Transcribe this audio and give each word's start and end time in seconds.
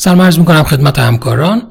سلام 0.00 0.22
عرض 0.22 0.38
می‌کنم 0.38 0.62
خدمت 0.62 0.98
همکاران. 0.98 1.62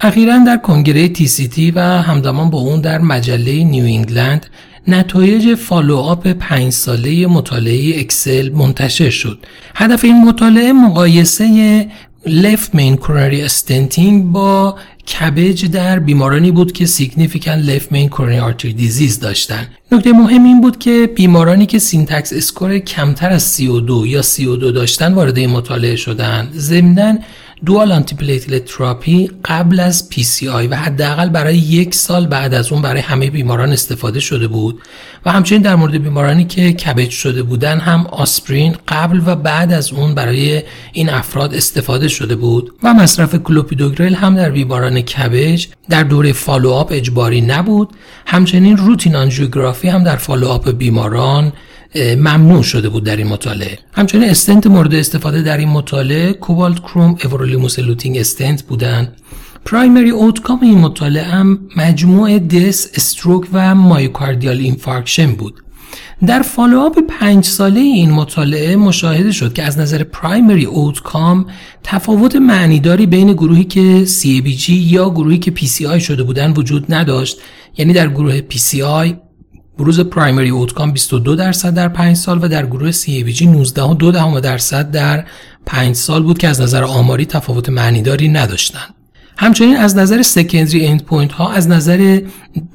اخیرا 0.00 0.38
در 0.46 0.56
کنگره 0.56 1.08
TCT 1.08 1.70
و 1.70 1.80
همزمان 1.80 2.50
با 2.50 2.58
اون 2.58 2.80
در 2.80 2.98
مجله 2.98 3.64
نیو 3.64 3.84
انگلند 3.84 4.46
نتایج 4.88 5.54
follow-up 5.54 6.28
پنج 6.28 6.72
ساله 6.72 7.26
مطالعه 7.26 8.00
EXCEL 8.00 8.52
منتشر 8.52 9.10
شد. 9.10 9.38
هدف 9.74 10.04
این 10.04 10.24
مطالعه 10.24 10.72
مقایسه 10.72 11.88
left 12.26 12.76
main 12.76 12.96
coronary 13.04 13.48
stenting 13.48 14.22
با 14.32 14.76
CABG 15.08 15.66
در 15.66 15.98
بیمارانی 15.98 16.50
بود 16.50 16.72
که 16.72 16.86
significant 16.86 17.66
left 17.66 17.94
main 17.94 18.16
coronary 18.16 18.42
artery 18.50 18.80
disease 18.80 19.20
داشتن. 19.20 19.66
نکته 19.92 20.12
مهم 20.12 20.44
این 20.44 20.60
بود 20.60 20.78
که 20.78 21.10
بیمارانی 21.14 21.66
که 21.66 21.78
SYNTAX 21.78 22.32
score 22.32 22.78
کمتر 22.78 23.30
از 23.30 23.42
32 23.42 24.06
یا 24.06 24.22
32 24.22 24.72
داشتن 24.72 25.14
وارد 25.14 25.38
این 25.38 25.50
مطالعه 25.50 25.96
شدن. 25.96 26.48
ضمناً 26.54 27.18
dual 27.66 27.92
antiplatelet 27.92 28.64
therapy 28.64 29.30
قبل 29.44 29.80
از 29.80 30.08
PCI 30.12 30.68
و 30.70 30.76
حداقل 30.76 31.28
برای 31.28 31.56
یک 31.56 31.94
سال 31.94 32.26
بعد 32.26 32.54
از 32.54 32.72
اون 32.72 32.82
برای 32.82 33.00
همه 33.00 33.30
بیماران 33.30 33.72
استفاده 33.72 34.20
شده 34.20 34.48
بود 34.48 34.82
و 35.26 35.32
همچنین 35.32 35.62
در 35.62 35.74
مورد 35.74 36.02
بیمارانی 36.02 36.44
که 36.44 36.72
CABG 36.72 37.10
شده 37.10 37.42
بودن 37.42 37.78
هم 37.78 38.06
آسپرین 38.06 38.76
قبل 38.88 39.20
و 39.26 39.36
بعد 39.36 39.72
از 39.72 39.92
اون 39.92 40.14
برای 40.14 40.62
این 40.92 41.10
افراد 41.10 41.54
استفاده 41.54 42.08
شده 42.08 42.36
بود 42.36 42.74
و 42.82 42.94
مصرف 42.94 43.34
کلوپیدوگرل 43.34 44.14
هم 44.14 44.36
در 44.36 44.50
بیماران 44.50 45.00
CABG 45.00 45.66
در 45.88 46.02
دوره 46.02 46.32
follow-up 46.32 46.88
اجباری 46.92 47.40
نبود. 47.40 47.88
همچنین 48.26 48.76
routine 48.76 49.16
angiography 49.16 49.88
هم 49.88 50.04
در 50.04 50.16
follow-up 50.16 50.70
بیماران 50.70 51.52
ممنوع 51.96 52.62
شده 52.62 52.88
بود 52.88 53.04
در 53.04 53.16
این 53.16 53.26
مطالعه. 53.26 53.78
همچنین 53.92 54.30
استنت 54.30 54.66
مورد 54.66 54.94
استفاده 54.94 55.42
در 55.42 55.56
این 55.56 55.68
مطالعه 55.68 56.32
cobalt 56.32 56.78
chrome 56.78 57.16
everolimus 57.24 57.78
eluting 57.78 58.18
stent 58.18 58.62
بودند 58.62 59.16
primary 59.64 60.10
outcome 60.10 60.60
این 60.62 60.78
مطالعه 60.78 61.24
هم 61.24 61.58
مجموع 61.76 62.38
death 62.38 62.88
stroke 62.94 63.46
و 63.52 63.74
myocardial 63.74 64.58
infarction 64.58 65.32
بود. 65.32 65.62
در 66.26 66.42
follow-up 66.42 66.98
پنج 67.08 67.44
ساله 67.44 67.80
این 67.80 68.10
مطالعه 68.10 68.76
مشاهده 68.76 69.32
شد 69.32 69.52
که 69.52 69.62
از 69.62 69.78
نظر 69.78 70.02
primary 70.02 70.64
outcome 70.64 71.46
تفاوت 71.82 72.36
معنیداری 72.36 73.06
بین 73.06 73.32
گروهی 73.32 73.64
که 73.64 74.06
CABG 74.06 74.68
یا 74.68 75.10
گروهی 75.10 75.38
که 75.38 75.52
PCI 75.56 75.98
شده 75.98 76.22
بودن 76.22 76.52
وجود 76.52 76.94
نداشت. 76.94 77.38
یعنی 77.78 77.92
در 77.92 78.08
گروه 78.08 78.40
PCI 78.40 79.14
بروز 79.78 80.00
primary 80.00 80.50
outcome 80.50 80.92
22 80.92 81.36
درصد 81.36 81.74
در 81.74 81.88
5 81.88 82.16
سال 82.16 82.44
و 82.44 82.48
در 82.48 82.66
گروه 82.66 82.92
CABG 82.92 83.38
19.2 83.38 84.40
درصد 84.40 84.90
در 84.90 85.24
5 85.66 85.96
سال 85.96 86.22
بود 86.22 86.38
که 86.38 86.48
از 86.48 86.60
نظر 86.60 86.84
آماری 86.84 87.26
تفاوت 87.26 87.68
معنیداری 87.68 88.28
نداشتند. 88.28 88.94
همچنین 89.38 89.76
از 89.76 89.96
نظر 89.96 90.22
secondary 90.22 90.86
end 90.86 91.04
point 91.04 91.32
ها 91.32 91.52
از 91.52 91.68
نظر 91.68 92.20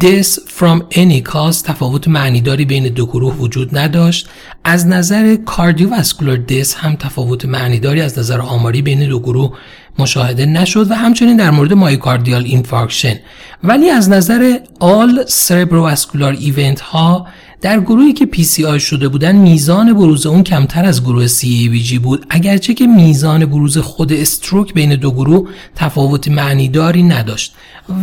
death 0.00 0.38
from 0.38 0.94
any 0.94 1.32
cause 1.32 1.62
تفاوت 1.64 2.08
معنیداری 2.08 2.64
بین 2.64 2.88
دو 2.88 3.06
گروه 3.06 3.36
وجود 3.36 3.78
نداشت 3.78 4.28
از 4.64 4.86
نظر 4.86 5.36
cardiovascular 5.36 6.36
death 6.36 6.74
هم 6.74 6.96
تفاوت 6.96 7.44
معنیداری 7.44 8.00
از 8.00 8.18
نظر 8.18 8.40
آماری 8.40 8.82
بین 8.82 9.08
دو 9.08 9.20
گروه 9.20 9.56
مشاهده 9.98 10.46
نشد 10.46 10.90
و 10.90 10.94
همچنین 10.94 11.36
در 11.36 11.50
مورد 11.50 11.72
myocardial 11.72 12.44
infarction 12.44 13.14
ولی 13.64 13.90
از 13.90 14.08
نظر 14.08 14.58
all 14.80 15.24
cerebrovascular 15.26 16.32
event 16.32 16.80
ها 16.80 17.26
در 17.64 17.80
گروهی 17.80 18.12
که 18.12 18.28
PCI 18.34 18.78
شده 18.78 19.08
بودن 19.08 19.36
میزان 19.36 19.92
بروز 19.92 20.26
اون 20.26 20.42
کمتر 20.42 20.84
از 20.84 21.02
گروه 21.02 21.26
CABG 21.26 21.92
بود. 21.92 22.26
اگرچه 22.30 22.74
که 22.74 22.86
میزان 22.86 23.46
بروز 23.46 23.78
خود 23.78 24.12
stroke 24.12 24.74
بین 24.74 24.94
دو 24.94 25.10
گروه 25.10 25.48
تفاوت 25.74 26.28
معنیداری 26.28 27.02
نداشت. 27.02 27.54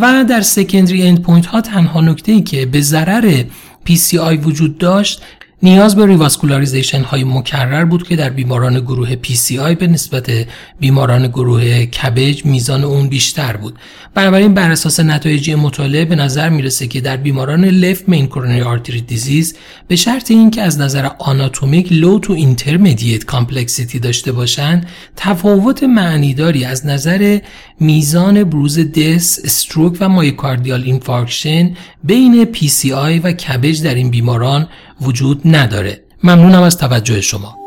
و 0.01 0.25
در 0.29 0.41
secondary 0.41 1.03
end 1.03 1.21
point 1.21 1.45
ها 1.45 1.61
تنها 1.61 2.01
نکته 2.01 2.31
ای 2.31 2.41
که 2.41 2.65
به 2.65 2.81
ضرر 2.81 3.43
PCI 3.89 4.45
وجود 4.45 4.77
داشت 4.77 5.21
نیاز 5.63 5.95
به 5.95 6.05
revascularization 6.05 7.01
های 7.01 7.23
مکرر 7.23 7.85
بود 7.85 8.07
که 8.07 8.15
در 8.15 8.29
بیماران 8.29 8.79
گروه 8.79 9.15
PCI 9.15 9.75
به 9.79 9.87
نسبت 9.87 10.31
بیماران 10.79 11.27
گروه 11.27 11.85
CABG 11.85 12.45
میزان 12.45 12.83
اون 12.83 13.07
بیشتر 13.07 13.57
بود. 13.57 13.75
بنابراین 14.13 14.53
بر 14.53 14.71
اساس 14.71 14.99
نتایج 14.99 15.51
مطالعه 15.51 16.05
به 16.05 16.15
نظر 16.15 16.49
می‌رسه 16.49 16.87
که 16.87 17.01
در 17.01 17.17
بیماران 17.17 17.65
left 17.65 18.09
main 18.09 18.27
coronary 18.27 18.61
artery 18.61 19.01
disease 19.01 19.55
به 19.87 19.95
شرط 19.95 20.31
اینکه 20.31 20.61
از 20.61 20.79
نظر 20.79 21.09
anatomic 21.19 21.87
low 21.91 22.19
to 22.19 22.33
intermediate 22.33 23.25
complexity 23.25 23.99
داشته 23.99 24.31
باشند 24.31 24.87
تفاوت 25.15 25.83
معنیداری 25.83 26.65
از 26.65 26.85
نظر 26.85 27.39
میزان 27.79 28.43
بروز 28.43 28.79
death 28.79 29.39
stroke 29.43 29.97
و 29.99 30.09
myocardial 30.09 30.83
infarction 30.83 31.75
بین 32.03 32.47
PCI 32.53 33.19
و 33.23 33.31
CABG 33.31 33.83
در 33.83 33.95
این 33.95 34.09
بیماران 34.09 34.67
وجود 35.01 35.41
نداره. 35.45 36.03
ممنونم 36.23 36.61
از 36.61 36.77
توجه 36.77 37.21
شما. 37.21 37.57